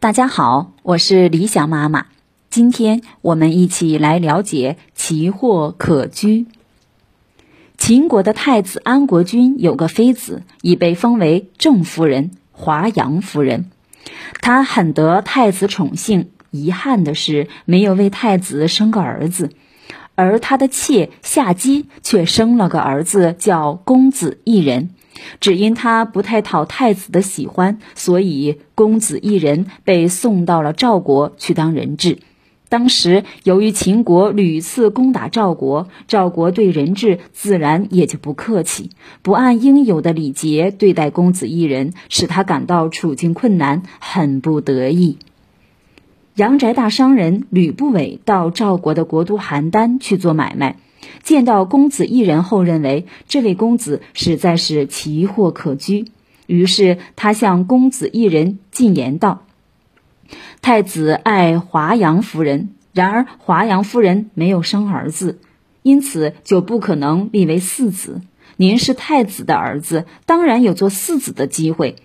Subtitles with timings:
[0.00, 2.06] 大家好，我是理想妈妈。
[2.48, 6.46] 今天我们一起来了解奇货可居。
[7.76, 13.70] 秦国的太子安国君有个妃子，已被封为郑夫人、华阳夫人。
[14.40, 19.50] 她很得太子宠幸，遗憾的是没有为太子生个儿子。
[20.14, 24.94] 而他的妾夏姬却生了个儿子，叫公子异人。
[25.40, 32.18] 只因他不太讨太子的喜欢，所以公子异人被送到了赵国去当人质。
[32.68, 38.90] 当时由于秦国屡次攻打赵国，赵国对人质自然也就不客气，
[39.22, 45.18] 不按应有的礼节对待公子异人，使他感到处境困难，很不得意。
[46.40, 50.78] 阳宅大商人吕不韦到赵国的国都邯郸去做买卖。
[51.22, 56.06] 见到公子一人后，认为这位公子实在是奇货可居，
[56.46, 59.42] 于是他向公子一人进言道
[60.62, 65.40] ：“太子爱华阳夫人，然而华阳夫人没有生儿子，
[65.82, 68.22] 因此就不可能立为嗣子。
[68.56, 71.96] 您是太子的儿子，当然有做嗣子的机会。”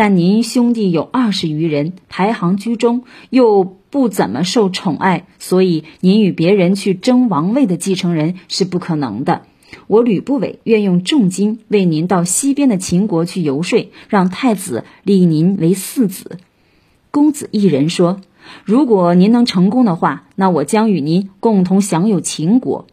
[0.00, 9.42] 但您兄弟有二十余人，排行居中，又不怎么受宠爱，所以您与别人去争王位的继承人是不可能的。
[9.88, 16.38] 我吕不韦愿用重金为您到西边的秦国去游说，让太子立您为嗣子。
[17.10, 18.22] 公子一人说
[18.64, 22.86] ：“如果您能成功的话，那我将与您共同享有秦国。”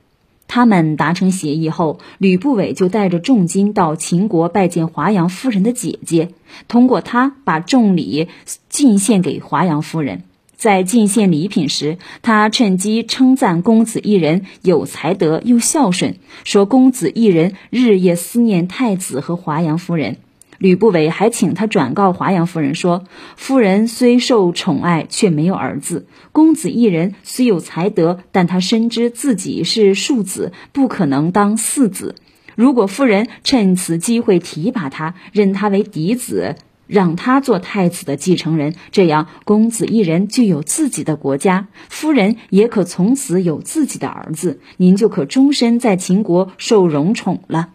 [0.58, 6.30] 他们达成协议后，吕不韦就带着重金到秦国拜见华阳夫人的姐姐，
[6.68, 8.28] 通过他把重礼
[8.68, 10.24] 进献给华阳夫人。
[10.56, 20.18] 在进献礼品时，他趁机称赞公子一人有才德又孝顺，说公子一人日夜思念太子和华阳夫人。
[20.58, 23.04] 吕不韦还请他转告华阳夫人说
[23.38, 26.08] ：“夫人虽受宠爱，却没有儿子。
[26.32, 32.16] 公子一人虽有才德，但他深知自己是庶子，不可能当嗣子。
[32.56, 36.56] 如果夫人趁此机会提拔他，认他为嫡子，
[36.88, 47.70] 让他做太子的继承人，这样公子一人就有自己的国家，夫人也可从此有自己的儿子，您就可终身在秦国受荣宠了。”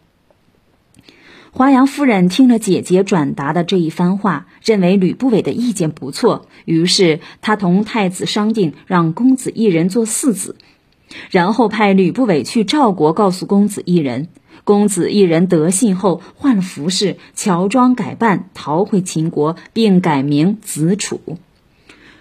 [1.55, 10.57] 华阳夫人听了姐姐转达的这一番话，认为吕不韦的意见不错，于是她同太子商定，让公子一人做嗣子，
[11.31, 14.29] 然后派吕不韦去赵国告诉公子一人。
[14.65, 21.21] 公子一人得信后，换了服饰，乔装改扮，逃回秦国，并改名子楚。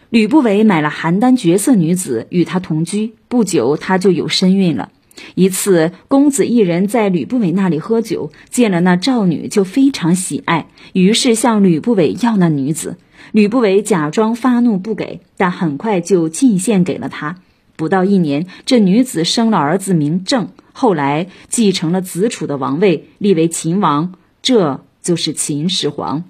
[0.09, 4.91] 吕不韦买了邯郸绝色女子与他同居，不久他就有身孕了。
[5.35, 12.97] 一次，公子一人在吕不韦那里喝酒，见了那赵女就非常喜爱，于是向吕不韦要那女子。
[13.31, 17.37] 吕不韦假装发怒不给，但很快就进献给了他。
[17.75, 26.23] 不到一年，这女子生了儿子名郑，后来继承了子楚的王位，立为秦王，这就是秦始皇。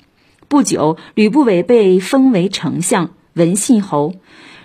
[0.47, 4.13] 不久，吕不韦被封为丞相、文信侯。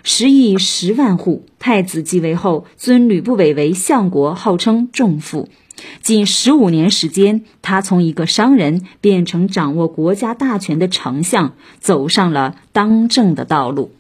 [0.02, 5.48] 十亿十万户，太子继位后，尊吕不韦为相国，号称仲父。
[6.00, 13.90] 仅十五年时间，他从一个商人变成掌握国家大权的丞相，走上了当政的道路。